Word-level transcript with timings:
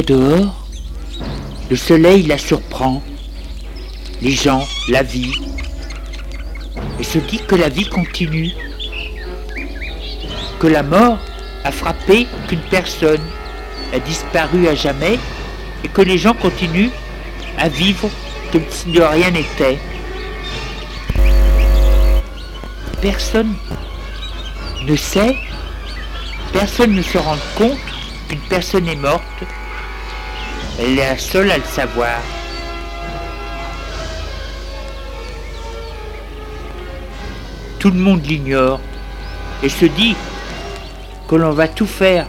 Dehors, 0.00 0.66
le 1.68 1.76
soleil 1.76 2.22
la 2.22 2.38
surprend, 2.38 3.02
les 4.22 4.30
gens, 4.30 4.64
la 4.88 5.02
vie, 5.02 5.34
et 6.98 7.04
se 7.04 7.18
dit 7.18 7.40
que 7.46 7.56
la 7.56 7.68
vie 7.68 7.88
continue, 7.88 8.52
que 10.58 10.66
la 10.66 10.82
mort 10.82 11.18
a 11.64 11.72
frappé 11.72 12.26
qu'une 12.48 12.62
personne, 12.70 13.20
a 13.92 13.98
disparu 13.98 14.68
à 14.68 14.74
jamais, 14.74 15.18
et 15.84 15.88
que 15.88 16.00
les 16.00 16.16
gens 16.16 16.34
continuent 16.34 16.90
à 17.58 17.68
vivre 17.68 18.08
comme 18.50 18.64
si 18.70 18.90
de 18.92 19.02
rien 19.02 19.30
n'était. 19.30 19.78
Personne 23.00 23.54
ne 24.86 24.96
sait, 24.96 25.36
personne 26.52 26.92
ne 26.92 27.02
se 27.02 27.18
rend 27.18 27.36
compte 27.56 27.78
qu'une 28.28 28.40
personne 28.48 28.88
est 28.88 28.96
morte 28.96 29.22
la 30.78 31.18
seule 31.18 31.50
à 31.50 31.58
le 31.58 31.64
savoir. 31.64 32.20
Tout 37.78 37.90
le 37.90 37.98
monde 37.98 38.24
l'ignore 38.24 38.80
et 39.62 39.68
se 39.68 39.86
dit 39.86 40.16
que 41.28 41.36
l'on 41.36 41.50
va 41.50 41.68
tout 41.68 41.86
faire 41.86 42.26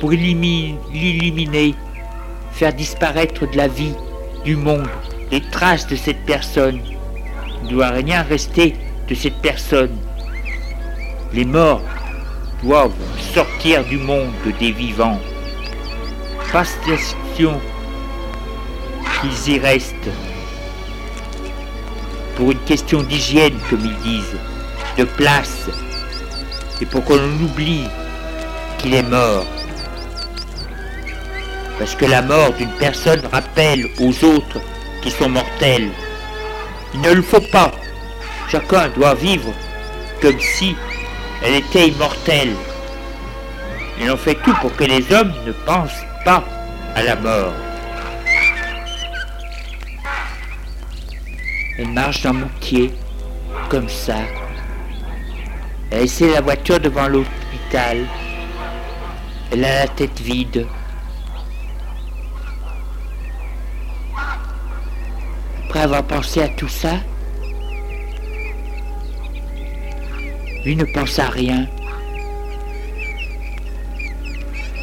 pour 0.00 0.10
l'éliminer, 0.10 1.74
faire 2.52 2.72
disparaître 2.72 3.50
de 3.50 3.56
la 3.56 3.68
vie, 3.68 3.94
du 4.44 4.56
monde, 4.56 4.88
les 5.30 5.40
traces 5.40 5.86
de 5.86 5.96
cette 5.96 6.24
personne. 6.24 6.80
Il 7.62 7.68
ne 7.68 7.70
doit 7.70 7.90
rien 7.90 8.22
rester 8.22 8.76
de 9.08 9.14
cette 9.14 9.40
personne. 9.40 9.96
Les 11.32 11.44
morts 11.44 11.82
doivent 12.62 12.92
sortir 13.34 13.84
du 13.84 13.98
monde 13.98 14.30
des 14.60 14.72
vivants. 14.72 15.18
Pas 16.52 16.64
question 16.84 17.60
qu'ils 19.20 19.54
y 19.54 19.58
restent. 19.58 19.94
Pour 22.36 22.52
une 22.52 22.60
question 22.60 23.02
d'hygiène, 23.02 23.58
comme 23.68 23.84
ils 23.84 23.98
disent, 23.98 24.38
de 24.96 25.04
place, 25.04 25.68
et 26.80 26.86
pour 26.86 27.04
qu'on 27.04 27.22
oublie 27.42 27.84
qu'il 28.78 28.94
est 28.94 29.02
mort. 29.02 29.46
Parce 31.78 31.94
que 31.94 32.06
la 32.06 32.22
mort 32.22 32.52
d'une 32.52 32.74
personne 32.78 33.22
rappelle 33.32 33.86
aux 34.00 34.24
autres 34.24 34.60
qui 35.02 35.10
sont 35.10 35.28
mortels. 35.28 35.90
Il 36.94 37.00
ne 37.00 37.12
le 37.12 37.22
faut 37.22 37.40
pas. 37.40 37.72
Chacun 38.48 38.88
doit 38.88 39.14
vivre 39.14 39.52
comme 40.22 40.40
si 40.40 40.74
elle 41.42 41.56
était 41.56 41.88
immortelle. 41.88 42.54
Et 43.98 44.10
on 44.10 44.16
fait 44.16 44.34
tout 44.36 44.54
pour 44.60 44.74
que 44.76 44.84
les 44.84 45.12
hommes 45.12 45.32
ne 45.46 45.52
pensent 45.52 46.04
pas 46.24 46.44
à 46.94 47.02
la 47.02 47.16
mort. 47.16 47.52
Elle 51.78 51.88
marche 51.88 52.22
dans 52.22 52.34
mon 52.34 52.48
pied, 52.60 52.92
comme 53.68 53.88
ça. 53.88 54.16
Elle 55.90 56.02
essaie 56.04 56.32
la 56.32 56.40
voiture 56.40 56.80
devant 56.80 57.08
l'hôpital. 57.08 58.06
Elle 59.50 59.64
a 59.64 59.80
la 59.80 59.88
tête 59.88 60.20
vide. 60.20 60.66
Après 65.64 65.80
avoir 65.80 66.02
pensé 66.04 66.42
à 66.42 66.48
tout 66.48 66.68
ça, 66.68 66.94
lui 70.64 70.76
ne 70.76 70.84
pense 70.84 71.18
à 71.18 71.28
rien. 71.28 71.66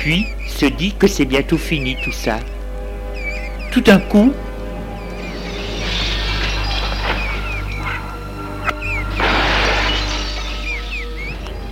Puis 0.03 0.27
se 0.47 0.65
dit 0.65 0.93
que 0.99 1.07
c'est 1.07 1.23
bientôt 1.23 1.57
fini 1.57 1.95
tout 2.03 2.11
ça. 2.11 2.37
Tout 3.71 3.79
d'un 3.79 3.99
coup, 3.99 4.33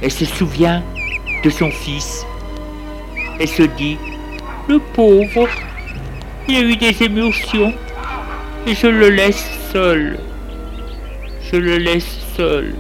Elle 0.02 0.12
se 0.12 0.24
souvient 0.24 0.82
de 1.44 1.50
son 1.50 1.70
fils. 1.70 2.26
Elle 3.38 3.50
se 3.50 3.64
dit, 3.64 3.98
le 4.70 4.80
pauvre, 4.80 5.50
il 6.48 6.56
a 6.56 6.62
eu 6.62 6.78
des 6.78 7.04
émotions 7.04 7.74
et 8.66 8.74
je 8.74 8.88
le 8.88 9.10
laisse 9.10 9.46
seul. 9.74 10.18
Je 11.52 11.58
le 11.58 11.78
laisse 11.78 12.18
seul. 12.38 12.74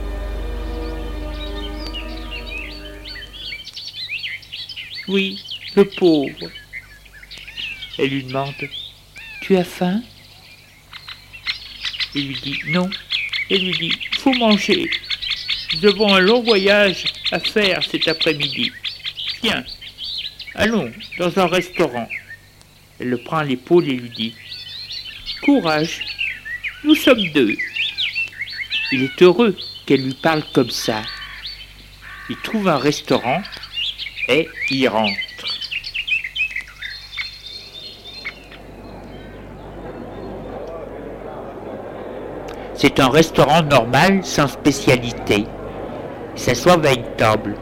Oui, 5.07 5.43
le 5.75 5.85
pauvre. 5.85 6.51
Elle 7.97 8.09
lui 8.09 8.23
demande, 8.23 8.53
tu 9.41 9.57
as 9.57 9.63
faim? 9.63 10.01
Il 12.13 12.27
lui 12.27 12.39
dit 12.41 12.59
non. 12.67 12.89
Elle 13.49 13.65
lui 13.65 13.77
dit, 13.77 13.99
faut 14.19 14.33
manger. 14.33 14.89
nous 15.73 15.89
avons 15.89 16.13
un 16.13 16.19
long 16.19 16.41
voyage 16.41 17.05
à 17.31 17.39
faire 17.39 17.83
cet 17.83 18.07
après-midi. 18.07 18.71
Viens, 19.43 19.63
allons 20.55 20.91
dans 21.17 21.37
un 21.39 21.47
restaurant. 21.47 22.07
Elle 22.99 23.09
le 23.09 23.17
prend 23.17 23.37
à 23.37 23.43
l'épaule 23.43 23.87
et 23.87 23.93
lui 23.93 24.09
dit 24.09 24.35
Courage, 25.43 26.01
nous 26.83 26.95
sommes 26.95 27.27
deux. 27.31 27.55
Il 28.91 29.03
est 29.03 29.21
heureux 29.21 29.57
qu'elle 29.85 30.03
lui 30.03 30.13
parle 30.13 30.43
comme 30.53 30.69
ça. 30.69 31.01
Il 32.29 32.37
trouve 32.37 32.67
un 32.67 32.77
restaurant 32.77 33.41
et 34.31 34.49
y 34.69 34.87
rentre. 34.87 35.11
C'est 42.73 42.99
un 42.99 43.09
restaurant 43.09 43.61
normal 43.61 44.21
sans 44.23 44.47
spécialité. 44.47 45.45
Il 46.35 46.39
s'assoit 46.39 46.83
à 46.83 46.93
une 46.93 47.15
table. 47.15 47.55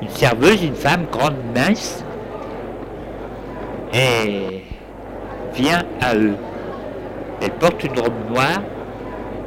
Une 0.00 0.08
serveuse, 0.10 0.62
une 0.62 0.74
femme 0.74 1.06
grande, 1.10 1.36
mince, 1.54 2.04
et 3.92 4.62
vient 5.54 5.82
à 6.00 6.14
eux. 6.14 6.36
Elle 7.40 7.50
porte 7.52 7.82
une 7.82 7.98
robe 7.98 8.30
noire 8.30 8.62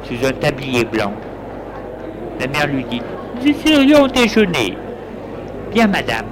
sous 0.02 0.26
un 0.26 0.32
tablier 0.32 0.84
blanc. 0.84 1.12
La 2.40 2.46
mère 2.46 2.66
lui 2.66 2.84
dit 2.84 3.00
Nous 3.36 3.48
essayerions 3.48 4.06
déjeuner. 4.08 4.76
Bien, 5.76 5.88
madame. 5.88 6.24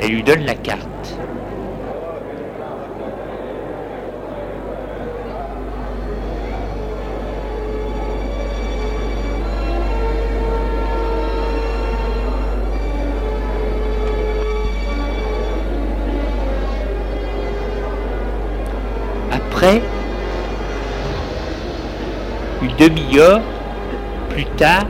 Elle 0.00 0.12
lui 0.12 0.22
donne 0.22 0.46
la 0.46 0.54
carte. 0.54 0.88
Après, 19.30 19.82
une 22.62 22.74
demi-heure 22.78 23.42
plus 24.30 24.46
tard, 24.56 24.86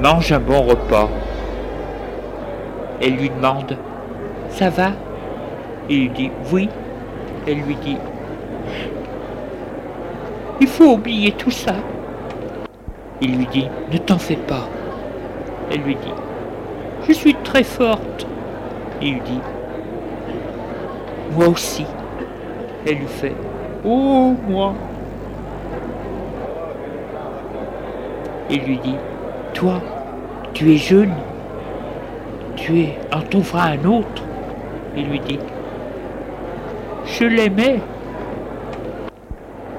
mange 0.00 0.32
un 0.32 0.40
bon 0.40 0.62
repas. 0.62 1.08
Elle 3.00 3.16
lui 3.16 3.30
demande 3.30 3.76
Ça 4.50 4.70
va? 4.70 4.92
Il 5.88 6.00
lui 6.02 6.08
dit 6.10 6.30
Oui. 6.52 6.68
Elle 7.46 7.58
lui 7.60 7.76
dit 7.76 7.96
Il 10.60 10.66
faut 10.66 10.92
oublier 10.92 11.32
tout 11.32 11.50
ça. 11.50 11.74
Il 13.20 13.36
lui 13.36 13.46
dit 13.46 13.68
Ne 13.92 13.98
t'en 13.98 14.18
fais 14.18 14.36
pas. 14.36 14.68
Elle 15.70 15.80
lui 15.82 15.94
dit 15.96 16.12
Je 17.06 17.12
suis 17.12 17.34
très 17.34 17.64
forte. 17.64 18.26
Il 19.02 19.14
lui 19.14 19.20
dit 19.20 19.40
Moi 21.32 21.48
aussi. 21.48 21.86
Elle 22.86 22.98
lui 22.98 23.06
fait 23.06 23.34
Oh, 23.84 24.34
moi. 24.48 24.74
Il 28.50 28.62
lui 28.62 28.78
dit 28.78 28.96
Toi, 29.54 29.80
tu 30.54 30.72
es 30.72 30.76
jeune. 30.76 31.14
Tu 32.56 32.80
es, 32.80 32.98
en 33.12 33.20
trouveras 33.20 33.70
un 33.70 33.84
autre. 33.84 34.22
Il 34.96 35.08
lui 35.08 35.20
dit 35.20 35.38
Je 37.06 37.24
l'aimais. 37.24 37.80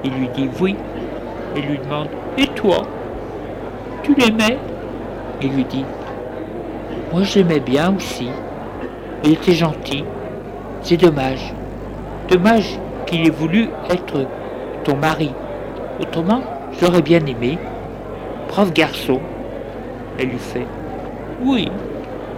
Il 0.04 0.12
lui 0.12 0.28
dit 0.34 0.48
Oui. 0.60 0.76
Il 1.56 1.66
lui 1.66 1.78
demande 1.78 2.08
Et 2.38 2.46
toi 2.46 2.82
Tu 4.02 4.14
l'aimais? 4.14 4.56
Il 5.42 5.52
lui 5.52 5.64
dit 5.64 5.84
Moi 7.12 7.22
j'aimais 7.22 7.60
bien 7.60 7.94
aussi. 7.94 8.28
Il 9.24 9.32
était 9.32 9.52
gentil. 9.52 10.04
C'est 10.82 10.96
dommage. 10.96 11.52
Dommage 12.28 12.78
qu'il 13.06 13.26
ait 13.26 13.30
voulu 13.30 13.68
être 13.90 14.26
ton 14.84 14.96
mari. 14.96 15.32
Autrement, 16.00 16.42
j'aurais 16.80 17.02
bien 17.02 17.20
aimé. 17.26 17.58
Brave 18.48 18.72
garçon. 18.72 19.20
Elle 20.20 20.28
lui 20.28 20.38
fait 20.38 20.66
Oui, 21.42 21.70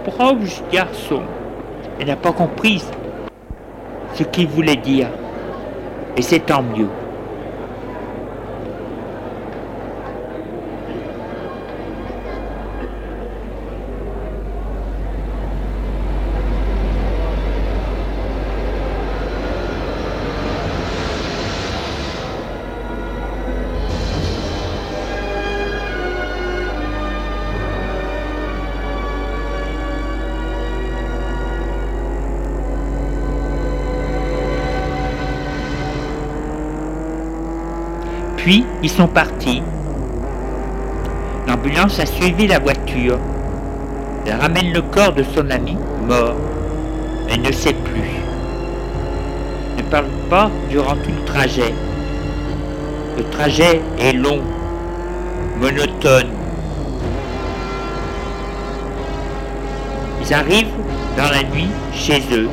brave 0.05 0.37
garçon. 0.71 1.21
Elle 1.99 2.07
n'a 2.07 2.15
pas 2.15 2.31
compris 2.31 2.81
ce 4.13 4.23
qu'il 4.23 4.47
voulait 4.47 4.77
dire. 4.77 5.09
Et 6.15 6.21
c'est 6.21 6.39
tant 6.39 6.63
mieux. 6.63 6.87
Puis, 38.43 38.65
ils 38.83 38.89
sont 38.89 39.07
partis. 39.07 39.63
L'ambulance 41.47 41.97
a 42.01 42.05
suivi 42.05 42.45
la 42.45 42.59
voiture. 42.59 43.17
Elle 44.25 44.35
ramène 44.35 44.73
le 44.73 44.81
corps 44.81 45.13
de 45.13 45.23
son 45.23 45.49
ami 45.49 45.77
mort. 46.05 46.35
Elle 47.29 47.41
ne 47.41 47.53
sait 47.53 47.71
plus. 47.71 48.19
Ne 49.77 49.83
parle 49.83 50.09
pas 50.29 50.51
durant 50.69 50.95
tout 50.95 51.11
le 51.17 51.23
trajet. 51.23 51.73
Le 53.17 53.23
trajet 53.29 53.79
est 53.97 54.11
long, 54.11 54.41
monotone. 55.61 56.27
Ils 60.21 60.33
arrivent 60.33 60.75
dans 61.15 61.29
la 61.31 61.43
nuit 61.43 61.69
chez 61.93 62.21
eux. 62.33 62.49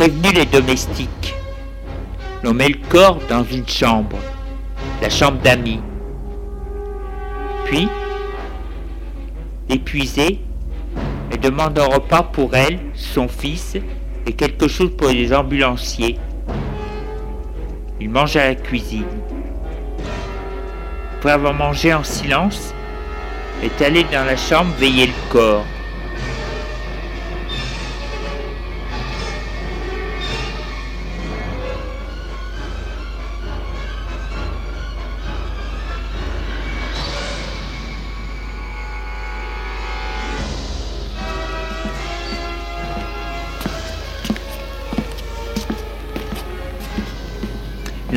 Prévenu 0.00 0.32
les 0.32 0.46
domestiques. 0.46 1.34
On 2.42 2.54
met 2.54 2.68
le 2.68 2.78
corps 2.88 3.18
dans 3.28 3.44
une 3.44 3.68
chambre, 3.68 4.16
la 5.02 5.10
chambre 5.10 5.36
d'amis. 5.42 5.82
Puis, 7.66 7.86
épuisée, 9.68 10.40
elle 11.30 11.40
demande 11.40 11.78
un 11.78 11.84
repas 11.84 12.22
pour 12.22 12.56
elle, 12.56 12.78
son 12.94 13.28
fils 13.28 13.76
et 14.26 14.32
quelque 14.32 14.68
chose 14.68 14.90
pour 14.96 15.08
les 15.08 15.34
ambulanciers. 15.34 16.18
Il 18.00 18.08
mange 18.08 18.36
à 18.36 18.48
la 18.48 18.54
cuisine. 18.54 19.04
Après 21.18 21.32
avoir 21.32 21.52
mangé 21.52 21.92
en 21.92 22.04
silence, 22.04 22.72
est 23.62 23.84
allée 23.84 24.04
dans 24.04 24.24
la 24.24 24.38
chambre 24.38 24.72
veiller 24.78 25.08
le 25.08 25.30
corps. 25.30 25.66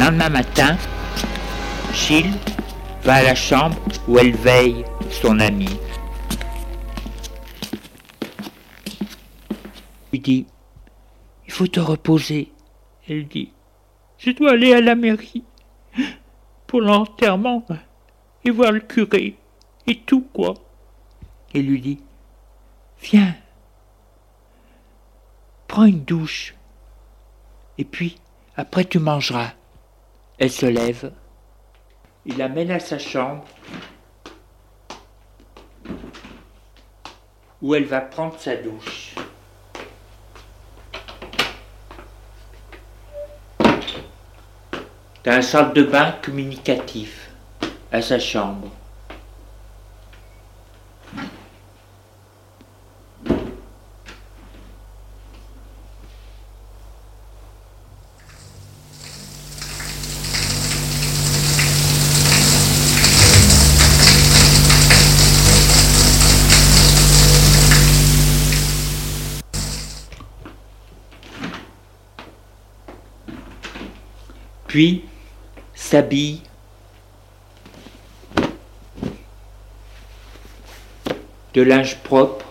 Lendemain 0.03 0.29
matin, 0.29 0.77
Gilles 1.93 2.33
va 3.03 3.15
à 3.15 3.24
la 3.24 3.36
chambre 3.36 3.77
où 4.10 4.19
elle 4.19 4.36
veille 4.36 4.83
son 5.10 5.39
ami. 5.39 5.69
Il 10.12 10.22
dit, 10.22 10.45
il 11.45 11.53
faut 11.53 11.67
te 11.67 11.79
reposer. 11.79 12.51
Elle 13.07 13.29
dit, 13.29 13.53
je 14.17 14.31
dois 14.31 14.51
aller 14.51 14.74
à 14.74 14.81
la 14.81 14.95
mairie 14.95 15.45
pour 16.67 16.81
l'enterrement 16.81 17.65
et 18.43 18.50
voir 18.50 18.74
le 18.74 18.81
curé 18.81 19.38
et 19.88 20.00
tout 20.00 20.27
quoi. 20.33 20.55
Il 21.53 21.67
lui 21.67 21.79
dit, 21.79 22.00
viens, 23.01 23.36
prends 25.69 25.86
une 25.86 26.03
douche 26.03 26.55
et 27.77 27.86
puis 27.86 28.17
après 28.57 28.83
tu 28.83 29.00
mangeras. 29.00 29.53
Elle 30.38 30.52
se 30.52 30.66
lève. 30.66 31.12
Il 32.25 32.38
la 32.38 32.50
mène 32.50 32.72
à 32.72 32.80
sa 32.80 32.98
chambre 32.98 33.44
où 37.62 37.75
elle 37.75 37.86
va 37.86 38.02
prendre 38.02 38.38
sa 38.40 38.56
douche. 38.56 39.16
T'as 45.24 45.38
un 45.38 45.42
salle 45.42 45.72
de 45.74 45.84
bain 45.84 46.16
communicatif 46.22 47.30
à 47.92 48.02
sa 48.02 48.20
chambre. 48.20 48.70
Puis 74.74 75.06
s'habille 75.75 76.42
de 81.53 81.62
linge 81.62 81.98
propre 81.98 82.44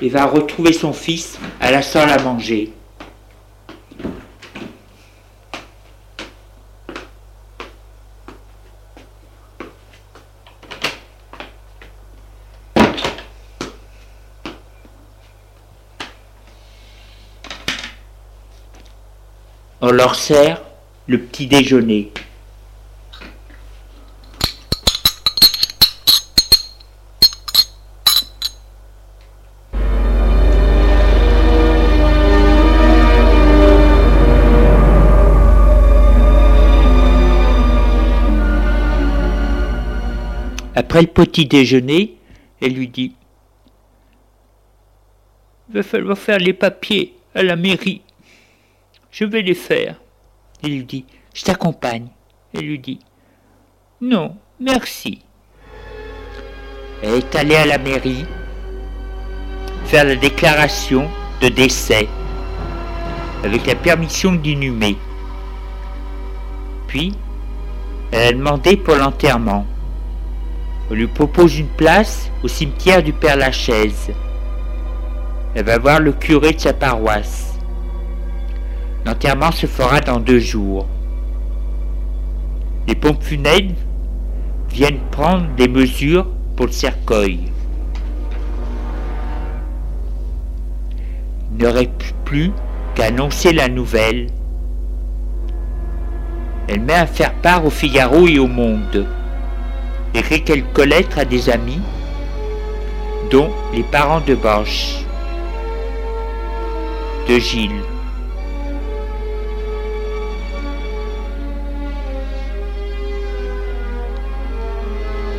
et 0.00 0.08
va 0.08 0.26
retrouver 0.26 0.72
son 0.72 0.92
fils 0.92 1.38
à 1.60 1.70
la 1.70 1.82
salle 1.82 2.10
à 2.10 2.20
manger. 2.20 2.72
On 19.92 19.94
leur 19.94 20.14
sert 20.14 20.62
le 21.06 21.20
petit 21.20 21.46
déjeuner. 21.46 22.10
Après 40.74 41.02
le 41.02 41.06
petit 41.06 41.44
déjeuner, 41.44 42.16
elle 42.62 42.72
lui 42.72 42.88
dit 42.88 43.14
va 45.68 45.82
falloir 45.82 46.16
faire 46.16 46.38
les 46.38 46.54
papiers 46.54 47.12
à 47.34 47.42
la 47.42 47.56
mairie. 47.56 48.00
Je 49.12 49.26
vais 49.26 49.42
les 49.42 49.54
faire. 49.54 49.96
Il 50.62 50.70
lui 50.70 50.84
dit 50.84 51.04
Je 51.34 51.44
t'accompagne. 51.44 52.08
Elle 52.54 52.64
lui 52.64 52.78
dit 52.78 52.98
Non, 54.00 54.36
merci. 54.58 55.20
Elle 57.02 57.16
est 57.16 57.34
allée 57.36 57.56
à 57.56 57.66
la 57.66 57.78
mairie 57.78 58.24
faire 59.84 60.04
la 60.04 60.16
déclaration 60.16 61.10
de 61.42 61.48
décès 61.48 62.08
avec 63.44 63.66
la 63.66 63.74
permission 63.74 64.32
d'inhumer. 64.32 64.96
Puis, 66.86 67.12
elle 68.12 68.28
a 68.28 68.32
demandé 68.32 68.78
pour 68.78 68.94
l'enterrement. 68.94 69.66
On 70.90 70.94
lui 70.94 71.06
propose 71.06 71.58
une 71.58 71.68
place 71.68 72.30
au 72.42 72.48
cimetière 72.48 73.02
du 73.02 73.12
Père 73.12 73.36
Lachaise. 73.36 74.10
Elle 75.54 75.66
va 75.66 75.76
voir 75.76 76.00
le 76.00 76.12
curé 76.12 76.52
de 76.52 76.60
sa 76.60 76.72
paroisse. 76.72 77.51
L'enterrement 79.04 79.50
se 79.50 79.66
fera 79.66 80.00
dans 80.00 80.20
deux 80.20 80.38
jours. 80.38 80.86
Les 82.86 82.94
pompes 82.94 83.22
funèbres 83.22 83.74
viennent 84.70 85.00
prendre 85.10 85.46
des 85.56 85.68
mesures 85.68 86.26
pour 86.56 86.66
le 86.66 86.72
cercueil. 86.72 87.40
Il 91.50 91.64
n'aurait 91.64 91.90
plus 92.24 92.52
qu'à 92.94 93.06
annoncer 93.06 93.52
la 93.52 93.68
nouvelle. 93.68 94.28
Elle 96.68 96.80
met 96.80 96.94
à 96.94 97.06
faire 97.06 97.34
part 97.34 97.66
au 97.66 97.70
Figaro 97.70 98.26
et 98.26 98.38
au 98.38 98.46
Monde. 98.46 99.06
Écrit 100.14 100.44
quelques 100.44 100.84
lettres 100.84 101.18
à 101.18 101.24
des 101.24 101.50
amis, 101.50 101.80
dont 103.30 103.50
les 103.74 103.82
parents 103.82 104.20
de 104.20 104.34
Bosch, 104.34 105.04
de 107.28 107.38
Gilles. 107.38 107.91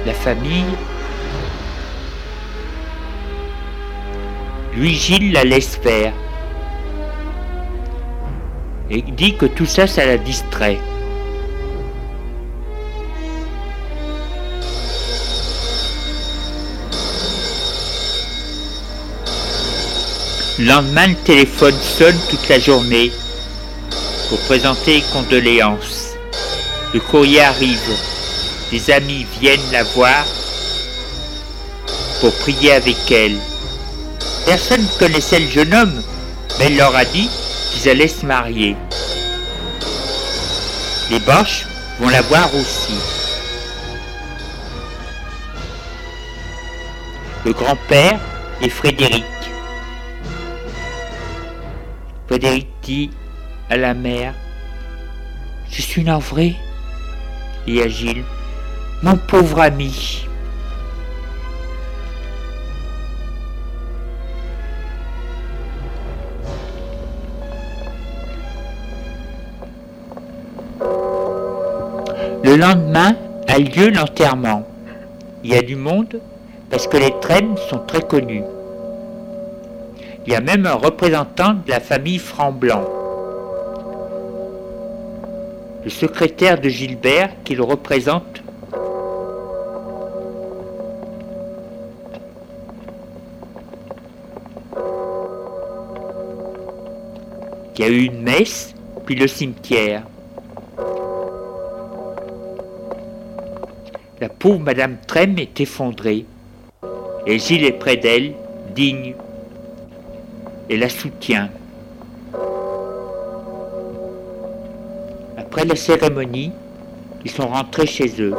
La 0.05 0.13
famille. 0.13 0.75
Lui, 4.75 4.93
Gilles 4.93 5.33
la 5.33 5.43
laisse 5.43 5.75
faire. 5.75 6.13
Et 8.89 9.01
dit 9.01 9.37
que 9.37 9.45
tout 9.45 9.65
ça, 9.65 9.87
ça 9.87 10.05
la 10.05 10.17
distrait. 10.17 10.79
Le 20.59 20.65
lendemain, 20.65 21.07
le 21.07 21.15
téléphone 21.15 21.73
sonne 21.81 22.17
toute 22.29 22.47
la 22.47 22.59
journée 22.59 23.11
pour 24.29 24.39
présenter 24.41 25.03
condoléances. 25.11 26.11
Le 26.93 26.99
courrier 26.99 27.41
arrive. 27.41 28.12
Des 28.73 28.89
amis 28.89 29.27
viennent 29.39 29.71
la 29.71 29.83
voir 29.83 30.25
pour 32.19 32.33
prier 32.39 32.71
avec 32.71 33.11
elle. 33.11 33.37
Personne 34.47 34.81
ne 34.81 34.97
connaissait 34.97 35.41
le 35.41 35.47
jeune 35.47 35.75
homme, 35.75 36.01
mais 36.57 36.65
elle 36.65 36.77
leur 36.77 36.95
a 36.95 37.05
dit 37.05 37.29
qu'ils 37.69 37.87
allaient 37.87 38.07
se 38.07 38.25
marier. 38.25 38.75
Les 41.11 41.19
Boches 41.19 41.67
vont 41.99 42.09
la 42.09 42.23
voir 42.23 42.49
aussi. 42.55 42.95
Le 47.45 47.53
grand-père 47.53 48.19
et 48.59 48.69
Frédéric. 48.69 49.23
Frédéric 52.25 52.69
dit 52.81 53.11
à 53.69 53.77
la 53.77 53.93
mère 53.93 54.33
Je 55.69 55.83
suis 55.83 56.03
navré. 56.03 56.55
Et 57.67 57.83
à 57.83 57.87
Gilles 57.87 58.25
mon 59.03 59.17
pauvre 59.17 59.59
ami. 59.59 60.25
Le 72.45 72.55
lendemain 72.55 73.15
a 73.47 73.59
lieu 73.59 73.89
l'enterrement. 73.89 74.65
Il 75.43 75.51
y 75.51 75.55
a 75.55 75.61
du 75.61 75.75
monde 75.75 76.21
parce 76.69 76.87
que 76.87 76.95
les 76.95 77.13
traînes 77.19 77.57
sont 77.69 77.79
très 77.79 78.01
connues. 78.01 78.43
Il 80.25 80.31
y 80.31 80.35
a 80.35 80.39
même 80.39 80.65
un 80.65 80.75
représentant 80.75 81.55
de 81.55 81.69
la 81.69 81.81
famille 81.81 82.19
Franc-Blanc. 82.19 82.85
Le 85.83 85.89
secrétaire 85.89 86.61
de 86.61 86.69
Gilbert 86.69 87.31
qui 87.43 87.55
le 87.55 87.63
représente 87.63 88.42
Il 97.75 97.81
y 97.81 97.83
a 97.83 97.89
eu 97.89 98.03
une 98.03 98.21
messe, 98.21 98.75
puis 99.05 99.15
le 99.15 99.27
cimetière. 99.27 100.03
La 104.21 104.29
pauvre 104.29 104.59
Madame 104.59 104.97
Trem 105.07 105.39
est 105.39 105.59
effondrée, 105.59 106.25
et 107.25 107.39
Gilles 107.39 107.65
est 107.65 107.71
près 107.71 107.97
d'elle, 107.97 108.33
digne, 108.75 109.15
et 110.69 110.77
la 110.77 110.87
soutient. 110.87 111.49
Après 115.37 115.65
la 115.65 115.75
cérémonie, 115.75 116.51
ils 117.25 117.31
sont 117.31 117.47
rentrés 117.47 117.87
chez 117.87 118.21
eux. 118.21 118.35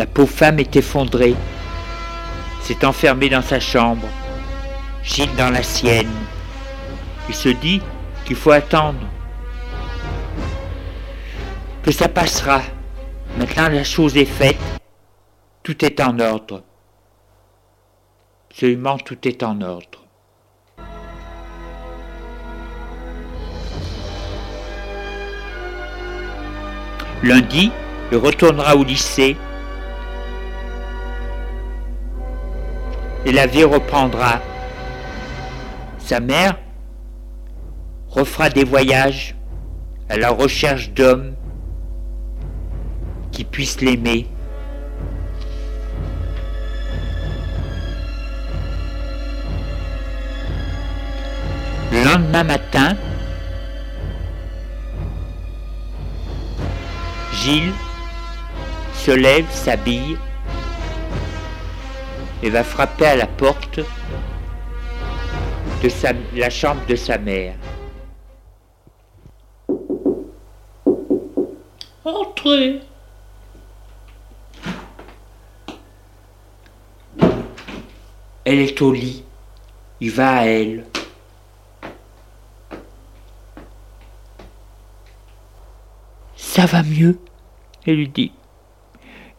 La 0.00 0.06
pauvre 0.06 0.30
femme 0.30 0.58
est 0.58 0.76
effondrée, 0.76 1.34
s'est 2.62 2.86
enfermée 2.86 3.28
dans 3.28 3.42
sa 3.42 3.60
chambre, 3.60 4.08
Gilles 5.02 5.36
dans 5.36 5.50
la 5.50 5.62
sienne. 5.62 6.08
Il 7.28 7.34
se 7.34 7.50
dit 7.50 7.82
qu'il 8.24 8.36
faut 8.36 8.50
attendre, 8.50 9.06
que 11.82 11.92
ça 11.92 12.08
passera. 12.08 12.62
Maintenant 13.36 13.68
la 13.68 13.84
chose 13.84 14.16
est 14.16 14.24
faite, 14.24 14.56
tout 15.62 15.84
est 15.84 16.00
en 16.00 16.18
ordre. 16.18 16.62
Absolument 18.50 18.96
tout 18.96 19.28
est 19.28 19.42
en 19.42 19.60
ordre. 19.60 20.06
Lundi, 27.22 27.70
il 28.10 28.16
retournera 28.16 28.74
au 28.76 28.82
lycée 28.82 29.36
et 33.24 33.32
la 33.32 33.46
vie 33.46 33.64
reprendra. 33.64 34.40
Sa 35.98 36.20
mère 36.20 36.58
refera 38.08 38.48
des 38.50 38.64
voyages 38.64 39.36
à 40.08 40.16
la 40.16 40.30
recherche 40.30 40.90
d'hommes 40.90 41.34
qui 43.30 43.44
puissent 43.44 43.80
l'aimer. 43.80 44.26
Le 51.92 52.04
lendemain 52.04 52.44
matin, 52.44 52.96
Gilles 57.32 57.72
se 58.94 59.10
lève, 59.10 59.46
s'habille 59.50 60.16
et 62.42 62.50
va 62.50 62.64
frapper 62.64 63.06
à 63.06 63.16
la 63.16 63.26
porte 63.26 63.80
de 65.82 65.88
sa, 65.88 66.12
la 66.34 66.50
chambre 66.50 66.84
de 66.86 66.96
sa 66.96 67.18
mère. 67.18 67.56
Entrez. 72.04 72.80
Elle 78.44 78.58
est 78.58 78.80
au 78.82 78.92
lit. 78.92 79.24
Il 80.00 80.10
va 80.10 80.38
à 80.38 80.44
elle. 80.46 80.86
Ça 86.36 86.66
va 86.66 86.82
mieux? 86.82 87.18
Elle 87.86 87.96
lui 87.96 88.08
dit. 88.08 88.32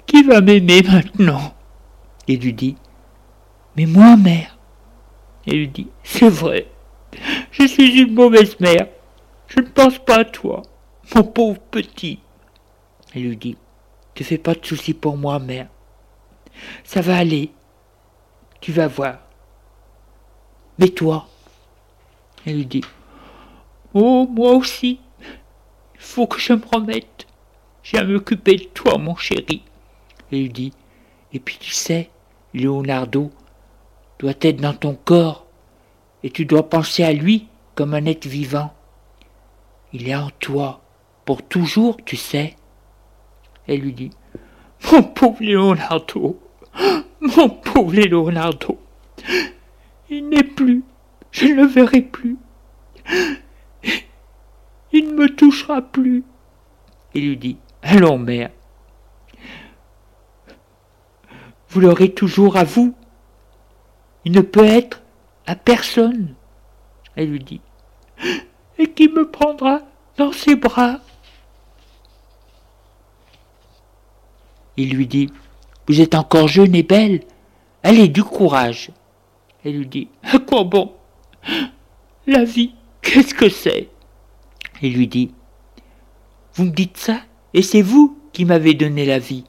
Qui 0.05 0.23
va 0.23 0.39
m'aimer 0.39 0.81
maintenant? 0.83 1.53
Il 2.27 2.39
lui 2.39 2.53
dit. 2.53 2.77
Mais 3.75 3.85
moi, 3.85 4.17
mère. 4.17 4.57
Elle 5.47 5.57
lui 5.57 5.67
dit. 5.67 5.87
C'est 6.03 6.29
vrai. 6.29 6.67
Je 7.51 7.65
suis 7.67 8.01
une 8.01 8.13
mauvaise 8.13 8.59
mère. 8.59 8.87
Je 9.47 9.59
ne 9.59 9.67
pense 9.67 9.99
pas 9.99 10.19
à 10.19 10.25
toi, 10.25 10.61
mon 11.13 11.23
pauvre 11.23 11.59
petit. 11.59 12.19
Elle 13.13 13.23
lui 13.23 13.37
dit. 13.37 13.57
Ne 14.19 14.23
fais 14.23 14.37
pas 14.37 14.53
de 14.53 14.65
soucis 14.65 14.93
pour 14.93 15.17
moi, 15.17 15.39
mère. 15.39 15.67
Ça 16.83 17.01
va 17.01 17.17
aller. 17.17 17.51
Tu 18.59 18.71
vas 18.71 18.87
voir. 18.87 19.19
Mais 20.77 20.89
toi? 20.89 21.27
Elle 22.45 22.57
lui 22.57 22.65
dit. 22.65 22.83
Oh, 23.93 24.27
moi 24.29 24.51
aussi. 24.53 24.99
Il 25.95 26.01
faut 26.01 26.27
que 26.27 26.39
je 26.39 26.53
me 26.53 26.65
remette. 26.71 27.27
J'ai 27.83 27.97
à 27.97 28.03
m'occuper 28.03 28.55
de 28.55 28.63
toi, 28.65 28.97
mon 28.97 29.15
chéri. 29.15 29.63
Elle 30.31 30.39
lui 30.39 30.49
dit. 30.49 30.73
Et 31.33 31.39
puis 31.39 31.57
tu 31.59 31.71
sais, 31.71 32.09
Leonardo 32.53 33.31
doit 34.21 34.33
être 34.41 34.61
dans 34.61 34.75
ton 34.75 34.93
corps, 34.93 35.47
et 36.21 36.29
tu 36.29 36.45
dois 36.45 36.69
penser 36.69 37.03
à 37.03 37.11
lui 37.11 37.47
comme 37.73 37.95
un 37.95 38.05
être 38.05 38.27
vivant. 38.27 38.71
Il 39.93 40.07
est 40.07 40.15
en 40.15 40.29
toi, 40.39 40.81
pour 41.25 41.41
toujours, 41.41 41.97
tu 42.05 42.15
sais. 42.15 42.55
Elle 43.67 43.79
lui 43.79 43.93
dit. 43.93 44.11
Mon 44.91 45.01
pauvre 45.03 45.41
Leonardo, 45.41 46.39
mon 47.19 47.49
pauvre 47.49 47.95
Leonardo, 47.95 48.79
il 50.09 50.29
n'est 50.29 50.43
plus, 50.43 50.83
je 51.31 51.45
ne 51.45 51.53
le 51.55 51.65
verrai 51.65 52.01
plus. 52.01 52.37
Il 54.91 55.07
ne 55.07 55.13
me 55.13 55.35
touchera 55.35 55.81
plus. 55.81 56.23
Il 57.13 57.27
lui 57.27 57.37
dit, 57.37 57.57
allons 57.81 58.17
mère, 58.17 58.51
vous 61.69 61.79
l'aurez 61.79 62.13
toujours 62.13 62.57
à 62.57 62.63
vous. 62.63 62.95
Il 64.25 64.31
ne 64.31 64.41
peut 64.41 64.65
être 64.65 65.01
à 65.45 65.55
personne. 65.55 66.35
Elle 67.15 67.31
lui 67.31 67.39
dit, 67.39 67.61
et 68.77 68.91
qui 68.91 69.07
me 69.07 69.29
prendra 69.29 69.81
dans 70.17 70.31
ses 70.31 70.55
bras? 70.55 70.99
Il 74.77 74.95
lui 74.95 75.07
dit, 75.07 75.29
vous 75.87 76.01
êtes 76.01 76.15
encore 76.15 76.47
jeune 76.47 76.75
et 76.75 76.83
belle. 76.83 77.21
Allez, 77.83 78.07
du 78.07 78.23
courage. 78.23 78.91
Elle 79.65 79.77
lui 79.77 79.87
dit, 79.87 80.07
à 80.23 80.39
quoi 80.39 80.63
bon? 80.63 80.93
La 82.27 82.43
vie, 82.43 82.73
qu'est-ce 83.01 83.33
que 83.33 83.49
c'est? 83.49 83.89
Il 84.81 84.95
lui 84.95 85.07
dit, 85.07 85.31
vous 86.53 86.65
me 86.65 86.71
dites 86.71 86.97
ça, 86.97 87.19
et 87.53 87.61
c'est 87.61 87.81
vous 87.81 88.17
qui 88.33 88.45
m'avez 88.45 88.73
donné 88.73 89.05
la 89.05 89.19
vie. 89.19 89.45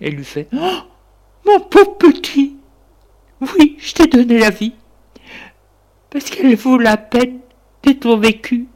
Elle 0.00 0.14
lui 0.14 0.24
fait, 0.24 0.48
mon 0.52 1.60
pauvre 1.70 1.96
petit, 1.98 2.56
oui, 3.42 3.76
je 3.78 3.92
t'ai 3.92 4.06
donné 4.06 4.38
la 4.38 4.50
vie, 4.50 4.74
parce 6.10 6.30
qu'elle 6.30 6.54
vaut 6.56 6.78
la 6.78 6.96
peine 6.96 7.40
d'être 7.82 8.16
vécue. 8.16 8.68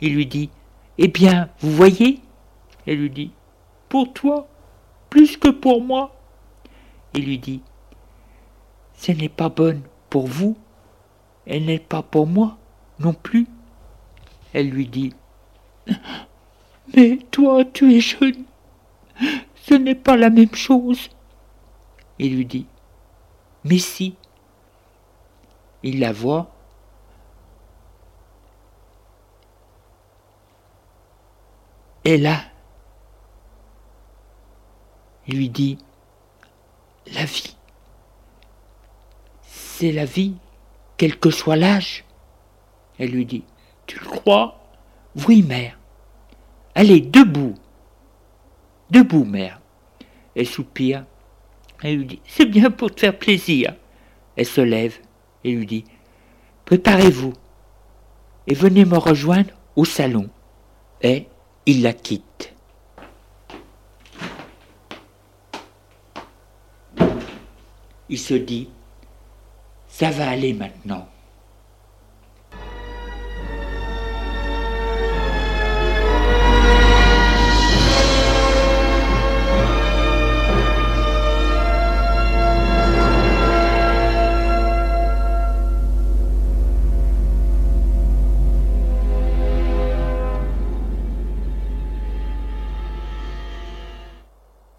Il 0.00 0.14
lui 0.14 0.26
dit, 0.26 0.50
eh 0.98 1.08
bien, 1.08 1.48
vous 1.60 1.70
voyez? 1.70 2.20
Elle 2.86 3.00
lui 3.00 3.10
dit, 3.10 3.30
pour 3.88 4.12
toi, 4.12 4.46
plus 5.10 5.36
que 5.36 5.48
pour 5.48 5.82
moi. 5.82 6.14
Il 7.14 7.24
lui 7.24 7.38
dit, 7.38 7.62
ce 8.94 9.12
n'est 9.12 9.30
pas 9.30 9.48
bonne 9.48 9.82
pour 10.10 10.26
vous, 10.26 10.56
elle 11.46 11.64
n'est 11.64 11.78
pas 11.78 12.02
pour 12.02 12.26
moi 12.26 12.58
non 12.98 13.14
plus. 13.14 13.46
Elle 14.52 14.68
lui 14.68 14.86
dit, 14.86 15.14
mais 16.94 17.18
toi 17.30 17.64
tu 17.64 17.94
es 17.94 18.00
jeune, 18.00 18.44
ce 19.54 19.74
n'est 19.74 19.94
pas 19.94 20.16
la 20.16 20.30
même 20.30 20.54
chose. 20.54 21.08
Il 22.18 22.36
lui 22.36 22.44
dit, 22.44 22.66
mais 23.66 23.78
si. 23.78 24.16
Il 25.82 26.00
la 26.00 26.12
voit. 26.12 26.50
Et 32.04 32.18
là, 32.18 32.40
lui 35.26 35.48
dit 35.48 35.78
La 37.12 37.24
vie, 37.24 37.56
c'est 39.42 39.90
la 39.90 40.04
vie, 40.04 40.36
quel 40.96 41.18
que 41.18 41.30
soit 41.30 41.56
l'âge. 41.56 42.04
Elle 42.98 43.10
lui 43.10 43.26
dit 43.26 43.44
Tu 43.86 43.98
le 43.98 44.06
crois? 44.06 44.60
Oui, 45.26 45.42
mère. 45.42 45.78
Allez, 46.76 47.00
debout. 47.00 47.54
Debout, 48.90 49.24
mère. 49.24 49.60
Elle 50.36 50.46
soupire. 50.46 51.04
Elle 51.82 51.96
lui 51.96 52.06
dit 52.06 52.20
C'est 52.26 52.46
bien 52.46 52.70
pour 52.70 52.94
te 52.94 53.00
faire 53.00 53.18
plaisir. 53.18 53.74
Elle 54.36 54.46
se 54.46 54.60
lève 54.60 54.98
et 55.44 55.52
lui 55.52 55.66
dit 55.66 55.84
Préparez-vous 56.64 57.32
et 58.46 58.54
venez 58.54 58.84
me 58.84 58.98
rejoindre 58.98 59.50
au 59.76 59.84
salon. 59.84 60.28
Et 61.02 61.26
il 61.66 61.82
la 61.82 61.92
quitte. 61.92 62.56
il 68.08 68.18
se 68.18 68.34
dit, 68.34 68.68
ça 69.88 70.10
va 70.10 70.28
aller 70.28 70.52
maintenant. 70.52 71.08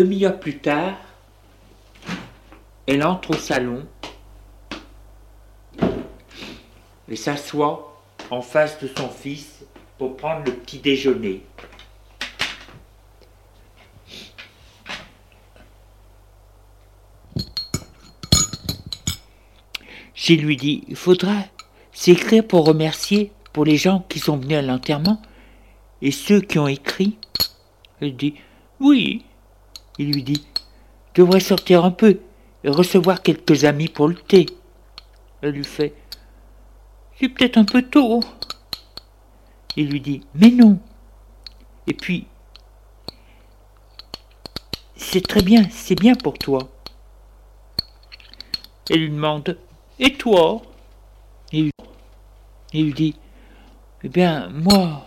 Demi-heure 0.07 0.39
plus 0.39 0.59
tard, 0.59 0.95
elle 2.85 3.03
entre 3.03 3.31
au 3.31 3.33
salon 3.33 3.85
et 7.09 7.15
s'assoit 7.17 8.01
en 8.31 8.41
face 8.41 8.79
de 8.79 8.87
son 8.87 9.09
fils 9.09 9.65
pour 9.97 10.15
prendre 10.15 10.45
le 10.45 10.53
petit 10.53 10.79
déjeuner. 10.79 11.43
Gilles 20.15 20.45
lui 20.45 20.55
dit, 20.55 20.85
il 20.87 20.95
faudra 20.95 21.33
c'est 21.91 22.11
écrire 22.11 22.47
pour 22.47 22.65
remercier 22.65 23.33
pour 23.51 23.65
les 23.65 23.75
gens 23.75 24.05
qui 24.07 24.19
sont 24.19 24.37
venus 24.37 24.57
à 24.57 24.61
l'enterrement 24.61 25.21
et 26.01 26.11
ceux 26.11 26.39
qui 26.39 26.59
ont 26.59 26.69
écrit. 26.69 27.17
Elle 27.99 28.15
dit 28.15 28.35
Oui. 28.79 29.25
Il 29.97 30.11
lui 30.11 30.23
dit 30.23 30.45
Tu 31.13 31.21
devrais 31.21 31.39
sortir 31.39 31.83
un 31.85 31.91
peu 31.91 32.19
et 32.63 32.69
recevoir 32.69 33.21
quelques 33.21 33.65
amis 33.65 33.87
pour 33.87 34.07
le 34.07 34.15
thé. 34.15 34.45
Elle 35.41 35.51
lui 35.51 35.63
fait 35.63 35.93
C'est 37.19 37.29
peut-être 37.29 37.57
un 37.57 37.65
peu 37.65 37.81
tôt. 37.81 38.21
Il 39.75 39.89
lui 39.89 40.01
dit 40.01 40.21
Mais 40.35 40.49
non. 40.49 40.79
Et 41.87 41.93
puis, 41.93 42.27
c'est 44.95 45.25
très 45.25 45.41
bien, 45.41 45.63
c'est 45.69 45.99
bien 45.99 46.15
pour 46.15 46.37
toi. 46.37 46.69
Elle 48.89 49.01
lui 49.01 49.09
demande 49.09 49.57
Et 49.99 50.13
toi? 50.13 50.61
Il 51.51 51.71
lui 52.73 52.93
dit 52.93 53.15
Eh 54.03 54.09
bien, 54.09 54.49
moi, 54.49 55.05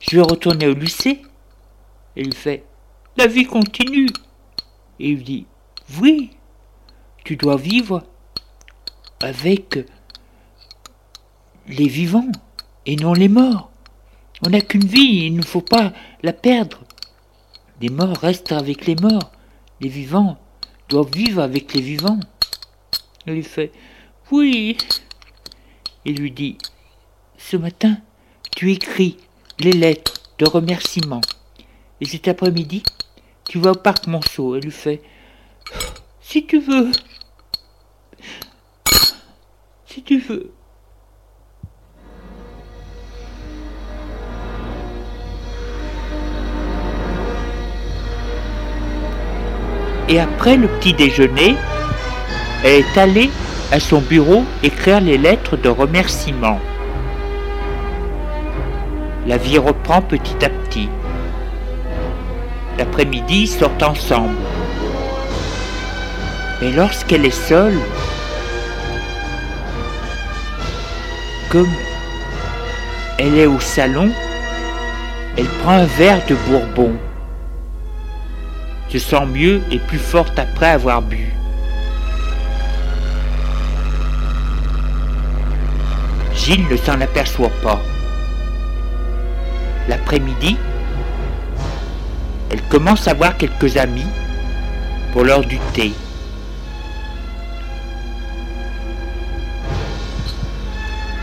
je 0.00 0.16
vais 0.16 0.22
retourner 0.22 0.66
au 0.66 0.74
lycée. 0.74 1.22
Elle 2.16 2.24
lui 2.24 2.32
fait 2.32 2.64
La 3.18 3.26
vie 3.26 3.46
continue. 3.46 4.06
Et 5.00 5.10
il 5.10 5.24
dit 5.24 5.44
Oui, 6.00 6.30
tu 7.24 7.34
dois 7.34 7.56
vivre 7.56 8.04
avec 9.20 9.80
les 11.66 11.88
vivants 11.88 12.30
et 12.86 12.94
non 12.94 13.14
les 13.14 13.26
morts. 13.28 13.72
On 14.46 14.50
n'a 14.50 14.60
qu'une 14.60 14.86
vie, 14.86 15.26
il 15.26 15.34
ne 15.34 15.42
faut 15.42 15.62
pas 15.62 15.92
la 16.22 16.32
perdre. 16.32 16.84
Les 17.80 17.88
morts 17.88 18.16
restent 18.18 18.52
avec 18.52 18.86
les 18.86 18.94
morts. 18.94 19.32
Les 19.80 19.88
vivants 19.88 20.38
doivent 20.88 21.10
vivre 21.12 21.42
avec 21.42 21.74
les 21.74 21.82
vivants. 21.82 22.20
Il 23.26 23.42
fait 23.42 23.72
Oui. 24.30 24.78
Il 26.04 26.20
lui 26.20 26.30
dit 26.30 26.56
Ce 27.36 27.56
matin, 27.56 27.98
tu 28.54 28.70
écris 28.70 29.16
les 29.58 29.72
lettres 29.72 30.14
de 30.38 30.48
remerciement. 30.48 31.20
Et 32.00 32.04
cet 32.04 32.28
après-midi, 32.28 32.84
tu 33.48 33.58
vas 33.58 33.70
au 33.72 33.74
parc 33.74 34.06
Monceau. 34.06 34.54
Elle 34.54 34.62
lui 34.62 34.70
fait 34.70 35.00
Si 36.20 36.46
tu 36.46 36.60
veux. 36.60 36.90
Si 39.86 40.02
tu 40.02 40.18
veux. 40.18 40.52
Et 50.10 50.20
après 50.20 50.56
le 50.56 50.68
petit 50.68 50.94
déjeuner, 50.94 51.54
elle 52.64 52.82
est 52.82 52.98
allée 52.98 53.30
à 53.72 53.80
son 53.80 54.00
bureau 54.00 54.44
écrire 54.62 55.00
les 55.00 55.18
lettres 55.18 55.56
de 55.56 55.68
remerciement. 55.68 56.58
La 59.26 59.36
vie 59.36 59.58
reprend 59.58 60.00
petit 60.00 60.42
à 60.42 60.48
petit. 60.48 60.88
L'après-midi, 62.78 63.46
sortent 63.46 63.82
ensemble. 63.82 64.36
Mais 66.60 66.72
lorsqu'elle 66.72 67.26
est 67.26 67.30
seule, 67.30 67.78
comme 71.50 71.72
elle 73.18 73.36
est 73.36 73.46
au 73.46 73.60
salon, 73.60 74.10
elle 75.36 75.48
prend 75.62 75.72
un 75.72 75.84
verre 75.84 76.24
de 76.28 76.34
bourbon 76.48 76.96
se 78.88 78.98
sent 78.98 79.26
mieux 79.26 79.60
et 79.70 79.78
plus 79.78 79.98
forte 79.98 80.38
après 80.38 80.70
avoir 80.70 81.02
bu. 81.02 81.30
Gilles 86.34 86.66
ne 86.70 86.76
s'en 86.76 87.00
aperçoit 87.00 87.52
pas. 87.62 87.80
L'après-midi, 89.88 90.56
elle 92.58 92.64
commence 92.64 93.06
à 93.06 93.14
voir 93.14 93.36
quelques 93.36 93.76
amis 93.76 94.06
pour 95.12 95.22
l'heure 95.22 95.44
du 95.44 95.58
thé. 95.72 95.92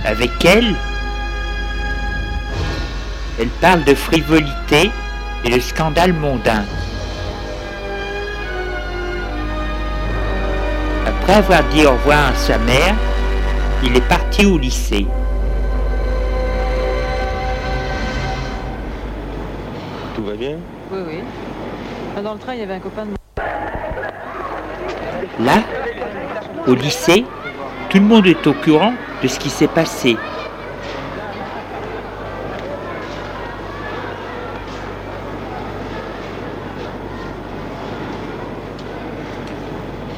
Avec 0.05 0.45
elle, 0.45 0.75
elle 3.39 3.49
parle 3.59 3.83
de 3.83 3.93
frivolité 3.93 4.91
et 5.43 5.49
de 5.49 5.59
scandales 5.59 6.13
mondains. 6.13 6.63
Après 11.05 11.33
avoir 11.33 11.63
dit 11.65 11.85
au 11.85 11.91
revoir 11.91 12.29
à 12.29 12.35
sa 12.35 12.57
mère, 12.59 12.95
il 13.83 13.95
est 13.95 14.07
parti 14.07 14.45
au 14.45 14.57
lycée. 14.57 15.05
Tout 20.15 20.23
va 20.23 20.33
bien? 20.35 20.55
Oui. 21.07 21.19
Ah, 22.17 22.21
Dans 22.21 22.33
le 22.33 22.39
train, 22.39 22.53
il 22.53 22.59
y 22.59 22.63
avait 22.63 22.73
un 22.75 22.79
copain 22.79 23.05
de 23.05 23.11
Là, 25.43 25.61
au 26.65 26.73
lycée, 26.73 27.25
tout 27.89 27.97
le 27.99 28.05
monde 28.05 28.25
est 28.25 28.47
au 28.47 28.53
courant 28.53 28.93
de 29.21 29.27
ce 29.27 29.37
qui 29.37 29.49
s'est 29.49 29.67
passé. 29.67 30.15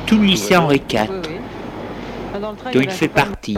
Tout 0.05 0.17
le 0.17 0.23
lycée 0.23 0.55
Henri 0.55 0.81
IV, 0.89 1.01
Oui, 1.09 1.17
oui. 1.27 2.39
Dans 2.39 2.51
le 2.51 2.57
train, 2.57 2.71
dont 2.71 2.79
il 2.79 2.89
fait 2.91 3.07
partie. 3.07 3.57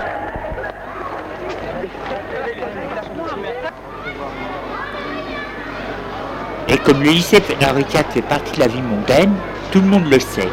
Et 6.71 6.77
comme 6.77 7.01
le 7.01 7.09
lycée 7.09 7.41
Henri 7.61 7.81
IV 7.81 8.03
fait 8.11 8.21
partie 8.21 8.53
de 8.55 8.59
la 8.59 8.67
vie 8.67 8.81
mondaine, 8.81 9.33
tout 9.71 9.79
le 9.81 9.87
monde 9.87 10.09
le 10.09 10.19
sait. 10.19 10.47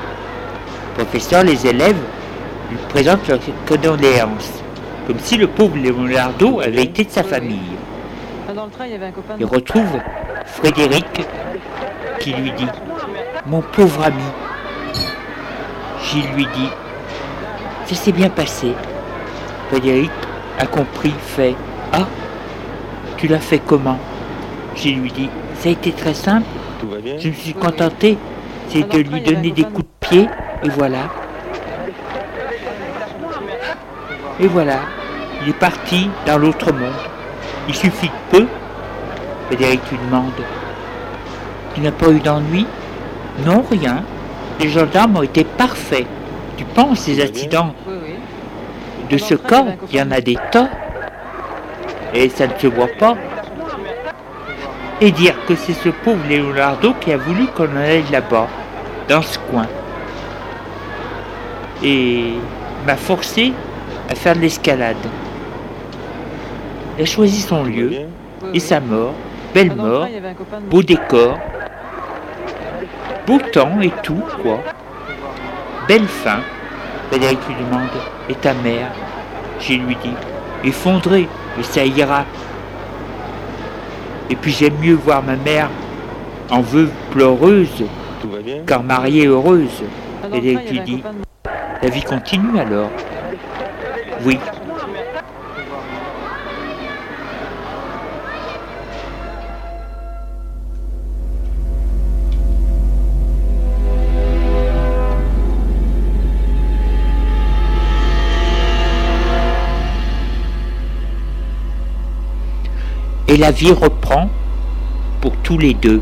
Le 0.99 1.05
professeur, 1.05 1.45
les 1.45 1.67
élèves 1.67 1.97
lui 2.71 2.79
présentent 2.89 3.29
leurs 3.29 3.41
condoléances, 3.67 4.63
comme 5.07 5.19
si 5.19 5.37
le 5.37 5.47
pauvre 5.47 5.77
Leonardo 5.77 6.61
avait 6.61 6.85
été 6.85 7.05
de 7.05 7.11
sa 7.11 7.23
famille. 7.23 7.77
Il 9.39 9.45
retrouve 9.45 10.01
Frédéric 10.47 11.07
qui 12.19 12.33
lui 12.33 12.53
dit 12.53 12.69
Mon 13.47 13.61
pauvre 13.61 14.05
ami. 14.05 14.23
Gilles 16.03 16.33
lui 16.35 16.47
dit 16.55 16.71
Ça 17.87 17.95
s'est 17.95 18.13
bien 18.13 18.31
passé. 18.31 18.73
Frédéric 19.69 20.11
a 20.59 20.67
compris, 20.67 21.13
fait 21.21 21.55
Ah, 21.93 22.07
tu 23.19 23.29
l'as 23.29 23.41
fait 23.41 23.59
comment? 23.59 23.99
Gilles 24.75 25.01
lui 25.01 25.13
dit 25.13 25.29
Ça 25.59 25.69
a 25.69 25.73
été 25.73 25.93
très 25.93 26.15
simple. 26.15 26.47
Tout 26.81 26.89
va 26.89 26.99
bien 26.99 27.15
Je 27.19 27.29
me 27.29 27.35
suis 27.35 27.55
contenté, 27.55 28.19
c'est 28.69 28.89
de 28.89 28.99
lui 28.99 29.21
donner 29.21 29.51
des 29.51 29.65
coups 29.65 29.89
de 30.01 30.07
pied, 30.09 30.29
et 30.63 30.69
voilà. 30.69 31.09
Et 34.39 34.47
voilà, 34.49 34.81
il 35.43 35.49
est 35.49 35.59
parti 35.59 36.11
dans 36.27 36.37
l'autre 36.37 36.73
monde. 36.73 36.93
Il 37.69 37.75
suffit 37.75 38.09
de 38.09 38.39
peu. 38.39 38.47
Frédéric 39.47 39.81
lui 39.91 39.99
demande 40.05 40.33
Tu 41.75 41.81
n'as 41.81 41.93
pas 41.93 42.11
eu 42.11 42.21
d'ennui? 42.21 42.67
Non, 43.45 43.65
rien. 43.71 44.03
Les 44.61 44.69
gendarmes 44.69 45.17
ont 45.17 45.23
été 45.23 45.45
parfaits. 45.45 46.07
Tu 46.57 46.65
penses 46.65 47.01
ces 47.01 47.21
accidents? 47.21 47.75
Oui, 47.87 47.95
oui. 48.03 48.15
de 49.11 49.19
ce 49.19 49.35
corps, 49.35 49.67
il 49.91 49.97
y 49.97 50.03
en 50.03 50.11
a 50.11 50.21
des 50.21 50.37
tas. 50.51 50.69
Et 52.15 52.29
ça 52.29 52.47
ne 52.47 52.59
se 52.59 52.67
voit 52.67 52.89
pas. 52.99 53.17
Et 55.01 55.11
dire 55.11 55.35
que 55.47 55.55
c'est 55.55 55.75
ce 55.75 55.91
pauvre 55.91 56.23
Leonardo 56.29 56.95
qui 57.01 57.13
a 57.13 57.19
voulu 57.19 57.47
qu'on 57.49 57.77
aille 57.77 58.05
là-bas, 58.11 58.49
dans 59.09 59.21
ce 59.21 59.39
coin. 59.51 59.67
Et 61.83 62.33
m'a 62.87 62.97
forcé 62.97 63.53
à 64.11 64.15
faire 64.15 64.35
de 64.35 64.41
l'escalade. 64.41 64.97
Il 66.99 67.03
a 67.03 67.05
choisi 67.05 67.43
son 67.43 67.65
lieu 67.65 67.93
et 68.55 68.61
sa 68.61 68.81
mort, 68.81 69.13
Ah, 69.15 69.51
belle 69.55 69.69
le 69.69 69.75
mort, 69.75 70.07
beau 70.71 70.83
décor, 70.83 71.39
beau 73.27 73.39
temps 73.53 73.79
et 73.83 73.93
tout, 74.03 74.23
quoi. 74.43 74.61
Belle 75.89 76.09
fin. 76.09 76.41
Frédéric 77.11 77.39
lui 77.49 77.55
demande 77.65 77.89
Et 78.29 78.35
ta 78.35 78.55
mère? 78.55 78.91
Je 79.61 79.75
lui 79.75 79.97
dis 80.03 80.15
Effondrée, 80.65 81.29
mais 81.57 81.63
ça 81.63 81.85
ira. 81.85 82.25
Et 84.31 84.37
puis 84.37 84.51
j'aime 84.53 84.75
mieux 84.83 84.95
voir 84.95 85.23
ma 85.23 85.37
mère 85.37 85.69
en 86.51 86.61
veuve 86.61 86.91
pleureuse 87.11 87.85
qu'en 88.67 88.83
mariée 88.83 89.27
heureuse. 89.27 89.83
Et 90.35 90.41
le 90.41 90.55
train, 90.55 90.63
tu 90.67 90.75
il 90.75 90.77
y 90.77 90.79
avait 90.79 90.81
un 90.81 90.85
dis 90.85 90.97
copain 90.97 91.11
de- 91.13 91.83
La 91.83 91.89
vie 91.91 92.03
continue 92.03 92.59
alors 92.59 92.91
Oui. 94.25 94.39
Et 113.29 113.37
la 113.37 113.51
vie 113.51 113.73
reprend 113.73 114.29
pour 115.21 115.33
tous 115.43 115.59
les 115.59 115.75
deux. 115.75 116.01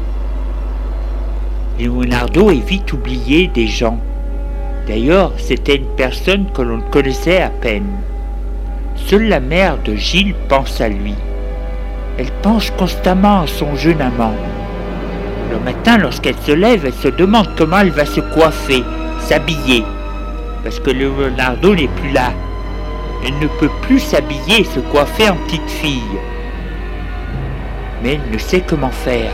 Leonardo 1.80 2.50
est 2.50 2.66
vite 2.66 2.92
oublié 2.92 3.48
des 3.48 3.66
gens. 3.66 3.98
D'ailleurs, 4.86 5.32
c'était 5.38 5.76
une 5.76 5.96
personne 5.96 6.46
que 6.52 6.62
l'on 6.62 6.80
connaissait 6.90 7.40
à 7.40 7.48
peine. 7.48 7.90
Seule 8.96 9.28
la 9.28 9.40
mère 9.40 9.78
de 9.82 9.94
Gilles 9.94 10.34
pense 10.48 10.80
à 10.80 10.88
lui. 10.88 11.14
Elle 12.18 12.30
pense 12.42 12.70
constamment 12.70 13.40
à 13.40 13.46
son 13.46 13.74
jeune 13.74 14.02
amant. 14.02 14.34
Le 15.50 15.58
matin, 15.58 15.98
lorsqu'elle 15.98 16.38
se 16.38 16.52
lève, 16.52 16.84
elle 16.84 16.92
se 16.92 17.08
demande 17.08 17.48
comment 17.56 17.80
elle 17.80 17.90
va 17.90 18.04
se 18.04 18.20
coiffer, 18.20 18.84
s'habiller, 19.20 19.84
parce 20.62 20.78
que 20.78 20.90
Leonardo 20.90 21.74
n'est 21.74 21.88
plus 21.88 22.12
là. 22.12 22.32
Elle 23.26 23.38
ne 23.40 23.48
peut 23.58 23.70
plus 23.82 24.00
s'habiller 24.00 24.64
se 24.64 24.80
coiffer 24.80 25.30
en 25.30 25.36
petite 25.36 25.68
fille. 25.68 26.00
Mais 28.04 28.20
elle 28.22 28.32
ne 28.34 28.38
sait 28.38 28.60
comment 28.60 28.90
faire. 28.90 29.32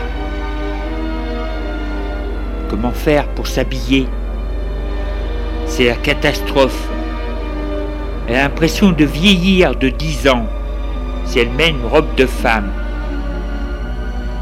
Comment 2.69 2.91
faire 2.91 3.27
pour 3.35 3.45
s'habiller? 3.45 4.07
C'est 5.65 5.87
la 5.87 5.95
catastrophe. 5.95 6.87
Elle 8.29 8.35
a 8.37 8.43
l'impression 8.43 8.93
de 8.93 9.03
vieillir 9.03 9.75
de 9.75 9.89
dix 9.89 10.25
ans 10.29 10.45
si 11.25 11.39
elle 11.39 11.49
met 11.49 11.71
une 11.71 11.85
robe 11.85 12.15
de 12.15 12.25
femme. 12.25 12.71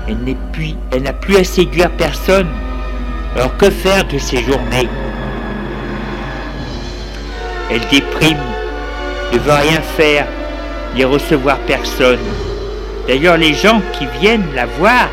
Elle 0.07 0.19
n'est 0.19 0.37
plus, 0.53 0.75
n'a 1.01 1.13
plus 1.13 1.37
à 1.37 1.43
séduire 1.43 1.89
personne. 1.89 2.49
Alors 3.35 3.57
que 3.57 3.71
faire 3.71 4.05
de 4.05 4.19
ces 4.19 4.43
journées? 4.43 4.89
Elle 7.71 7.81
déprime, 7.91 8.37
ne 9.33 9.39
veut 9.39 9.51
rien 9.51 9.81
faire, 9.81 10.27
ni 10.93 11.03
recevoir 11.03 11.57
personne. 11.65 12.19
D'ailleurs, 13.09 13.37
les 13.37 13.55
gens 13.55 13.81
qui 13.93 14.05
viennent 14.21 14.53
la 14.53 14.67
voir 14.67 15.09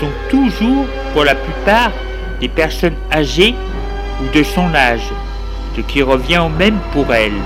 sont 0.00 0.10
toujours, 0.28 0.84
pour 1.12 1.22
la 1.22 1.36
plupart, 1.36 1.92
des 2.40 2.48
personnes 2.48 2.96
âgées 3.12 3.54
ou 4.20 4.36
de 4.36 4.42
son 4.42 4.74
âge, 4.74 5.08
ce 5.76 5.80
qui 5.82 6.02
revient 6.02 6.38
au 6.38 6.48
même 6.48 6.80
pour 6.92 7.14
elle. 7.14 7.40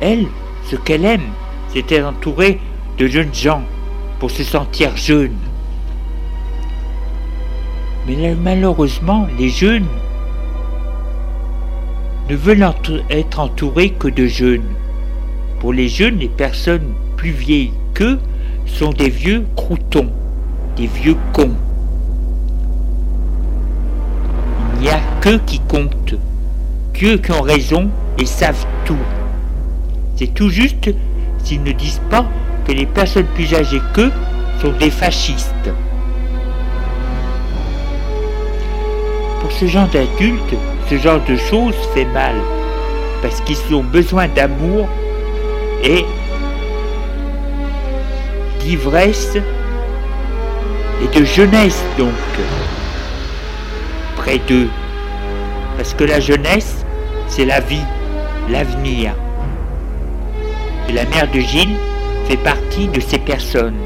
Elle, 0.00 0.24
ce 0.70 0.76
qu'elle 0.76 1.04
aime, 1.04 1.28
c'était 1.70 2.02
entourée 2.02 2.60
de 2.96 3.06
jeunes 3.06 3.34
gens 3.34 3.62
pour 4.20 4.30
se 4.30 4.42
sentir 4.42 4.96
jeune. 4.96 5.36
Mais 8.06 8.34
malheureusement, 8.42 9.28
les 9.38 9.50
jeunes 9.50 9.86
ne 12.30 12.36
veulent 12.36 12.66
être 13.10 13.38
entourés 13.38 13.90
que 13.90 14.08
de 14.08 14.26
jeunes. 14.26 14.64
Pour 15.60 15.74
les 15.74 15.90
jeunes, 15.90 16.20
les 16.20 16.30
personnes 16.30 16.94
plus 17.18 17.32
vieilles 17.32 17.74
qu'eux 17.92 18.18
sont 18.68 18.90
des 18.90 19.08
vieux 19.08 19.46
croutons, 19.56 20.08
des 20.76 20.86
vieux 20.86 21.16
cons. 21.32 21.54
Il 24.74 24.80
n'y 24.82 24.90
a 24.90 25.00
qu'eux 25.20 25.40
qui 25.46 25.58
comptent, 25.60 26.14
qu'eux 26.92 27.16
qui 27.18 27.32
ont 27.32 27.42
raison 27.42 27.90
et 28.18 28.26
savent 28.26 28.66
tout. 28.84 28.96
C'est 30.16 30.32
tout 30.34 30.48
juste 30.48 30.90
s'ils 31.42 31.62
ne 31.62 31.72
disent 31.72 32.00
pas 32.10 32.26
que 32.66 32.72
les 32.72 32.86
personnes 32.86 33.26
plus 33.34 33.54
âgées 33.54 33.80
qu'eux 33.94 34.12
sont 34.60 34.72
des 34.78 34.90
fascistes. 34.90 35.70
Pour 39.40 39.52
ce 39.52 39.66
genre 39.66 39.88
d'adultes, 39.88 40.54
ce 40.90 40.98
genre 40.98 41.20
de 41.28 41.36
choses 41.36 41.74
fait 41.94 42.04
mal, 42.04 42.36
parce 43.22 43.40
qu'ils 43.40 43.74
ont 43.74 43.84
besoin 43.84 44.28
d'amour 44.28 44.88
et 45.82 46.04
d'ivresse 48.60 49.36
et 51.02 51.18
de 51.18 51.24
jeunesse 51.24 51.82
donc 51.96 52.12
près 54.16 54.38
d'eux. 54.48 54.68
Parce 55.76 55.94
que 55.94 56.04
la 56.04 56.20
jeunesse, 56.20 56.84
c'est 57.28 57.44
la 57.44 57.60
vie, 57.60 57.84
l'avenir. 58.50 59.14
Et 60.88 60.92
la 60.92 61.04
mère 61.04 61.30
de 61.30 61.40
Gilles 61.40 61.76
fait 62.26 62.36
partie 62.36 62.88
de 62.88 63.00
ces 63.00 63.18
personnes. 63.18 63.78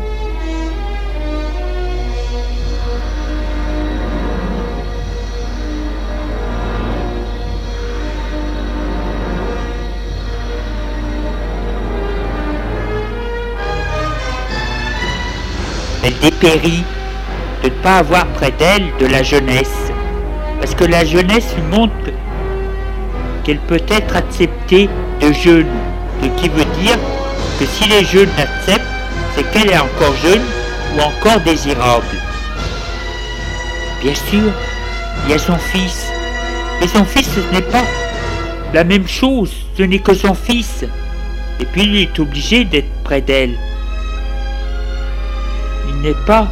Dépérit 16.22 16.85
de 17.62 17.68
ne 17.68 17.74
pas 17.82 17.98
avoir 17.98 18.26
près 18.28 18.52
d'elle 18.52 18.87
de 18.98 19.06
la 19.06 19.22
jeunesse, 19.22 19.92
parce 20.61 20.74
que 20.74 20.85
la 20.85 21.04
jeunesse 21.04 21.54
lui 21.56 21.76
montre 21.76 21.92
qu'elle 23.44 23.58
peut 23.58 23.82
être 23.88 24.16
acceptée 24.16 24.88
de 25.20 25.32
jeune, 25.32 25.66
ce 26.22 26.28
qui 26.40 26.48
veut 26.48 26.64
dire 26.80 26.96
que 27.58 27.66
si 27.66 27.88
les 27.88 28.04
jeunes 28.04 28.30
l'acceptent, 28.38 28.82
c'est 29.35 29.50
qu'elle 29.50 29.70
est 29.70 29.78
encore 29.78 30.14
jeune 30.22 30.42
ou 30.94 31.00
encore 31.00 31.40
désirable. 31.40 32.04
Bien 34.00 34.14
sûr, 34.14 34.52
il 35.24 35.30
y 35.30 35.35
a 35.35 35.38
son 35.38 35.56
fils, 35.56 36.06
mais 36.80 36.87
son 36.87 37.04
fils 37.04 37.28
ce 37.35 37.54
n'est 37.54 37.62
pas 37.62 37.85
la 38.72 38.85
même 38.85 39.06
chose, 39.08 39.52
ce 39.76 39.82
n'est 39.82 39.98
que 39.98 40.14
son 40.14 40.35
fils, 40.35 40.85
et 41.61 41.64
puis 41.64 41.82
il 41.82 41.96
est 41.96 42.18
obligé 42.18 42.64
d'être 42.64 42.90
près 43.04 43.20
d'elle. 43.20 43.56
N'est 46.02 46.14
pas 46.26 46.48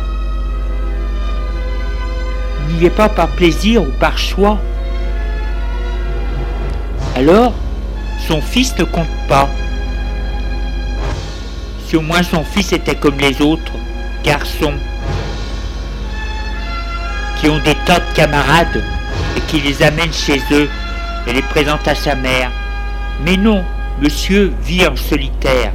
n'y 2.69 2.87
est 2.87 2.91
pas 2.91 3.09
par 3.09 3.29
plaisir 3.29 3.83
ou 3.83 3.91
par 3.99 4.17
choix. 4.17 4.59
Alors, 7.17 7.53
son 8.29 8.41
fils 8.41 8.77
ne 8.79 8.85
compte 8.85 9.09
pas. 9.29 9.49
Si 11.87 11.97
au 11.97 12.01
moins 12.01 12.23
son 12.23 12.45
fils 12.45 12.73
était 12.73 12.95
comme 12.95 13.19
les 13.19 13.43
autres, 13.43 13.73
garçons, 14.23 14.75
qui 17.37 17.49
ont 17.49 17.59
des 17.59 17.75
tas 17.87 17.99
de 17.99 18.15
camarades 18.15 18.85
et 19.37 19.41
qui 19.49 19.61
les 19.61 19.83
amènent 19.83 20.13
chez 20.13 20.41
eux 20.53 20.69
et 21.27 21.33
les 21.33 21.43
présentent 21.43 21.89
à 21.89 21.95
sa 21.95 22.15
mère. 22.15 22.51
Mais 23.25 23.37
non, 23.37 23.65
monsieur 24.01 24.53
vit 24.63 24.87
en 24.87 24.97
solitaire. 24.97 25.73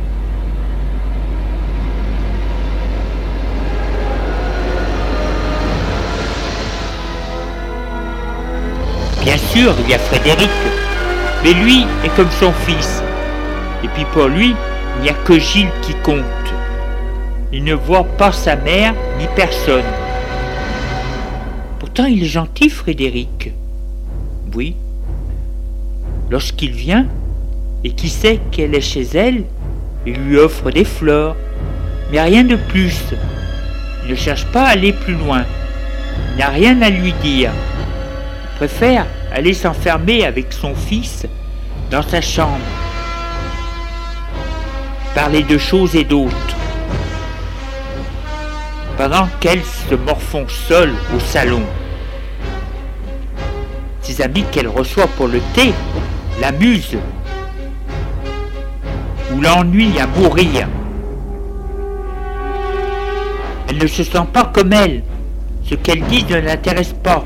Bien 9.26 9.38
sûr, 9.40 9.74
il 9.80 9.90
y 9.90 9.94
a 9.96 9.98
Frédéric, 9.98 10.52
mais 11.44 11.54
lui 11.54 11.84
est 12.04 12.16
comme 12.16 12.30
son 12.30 12.52
fils. 12.52 13.02
Et 13.84 13.88
puis 13.88 14.06
pour 14.14 14.28
lui, 14.28 14.54
il 14.98 15.02
n'y 15.02 15.10
a 15.10 15.14
que 15.14 15.40
Gilles 15.40 15.72
qui 15.82 15.96
compte. 16.04 16.24
Il 17.52 17.64
ne 17.64 17.74
voit 17.74 18.04
pas 18.04 18.32
sa 18.32 18.56
mère 18.56 18.94
ni 19.18 19.26
personne. 19.36 19.84
Pourtant, 21.80 22.06
il 22.06 22.22
est 22.22 22.28
gentil, 22.28 22.70
Frédéric. 22.70 23.52
Oui. 24.54 24.76
Lorsqu'il 26.30 26.74
vient 26.74 27.08
et 27.84 27.94
qu'il 27.94 28.12
sait 28.12 28.40
qu'elle 28.52 28.76
est 28.76 28.80
chez 28.80 29.08
elle, 29.16 29.46
il 30.06 30.18
lui 30.18 30.38
offre 30.38 30.70
des 30.70 30.86
fleurs, 30.86 31.36
mais 32.12 32.22
rien 32.22 32.44
de 32.44 32.58
plus. 32.58 33.00
Il 34.06 34.12
ne 34.12 34.16
cherche 34.16 34.46
pas 34.46 34.66
à 34.66 34.74
aller 34.74 34.94
plus 34.94 35.16
loin. 35.16 35.46
Il 36.34 36.38
n'a 36.38 36.50
rien 36.50 36.80
à 36.84 36.92
lui 36.92 37.12
dire 37.24 37.50
préfère 38.56 39.06
aller 39.34 39.54
s'enfermer 39.54 40.26
avec 40.26 40.52
son 40.54 40.74
fils 40.74 41.26
dans 41.92 42.02
sa 42.02 42.22
chambre, 42.22 42.58
parler 45.14 45.44
de 45.44 45.58
choses 45.58 45.96
et 45.96 46.04
d'autres, 46.04 46.56
pendant 48.98 49.28
qu'elle 49.40 49.64
se 49.64 49.96
morfond 49.96 50.46
seule 50.48 50.94
au 51.16 51.20
salon. 51.20 51.64
Ses 54.02 54.22
amis 54.22 54.46
qu'elle 54.52 54.68
reçoit 54.68 55.08
pour 55.08 55.28
le 55.28 55.40
thé 55.54 55.74
l'amusent 56.40 56.98
ou 59.34 59.42
l'ennuient 59.42 60.00
à 60.00 60.08
mourir. 60.08 60.68
Elle 63.68 63.80
ne 63.80 63.88
se 63.88 64.04
sent 64.04 64.28
pas 64.32 64.52
comme 64.54 64.72
elle. 64.74 65.04
Ce 65.68 65.76
qu'elle 65.76 66.04
dit 66.04 66.24
ne 66.30 66.38
l'intéresse 66.38 66.94
pas. 67.04 67.26